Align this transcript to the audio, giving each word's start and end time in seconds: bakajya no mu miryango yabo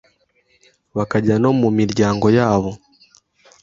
bakajya 0.97 1.35
no 1.43 1.51
mu 1.59 1.69
miryango 1.79 2.27
yabo 2.37 2.71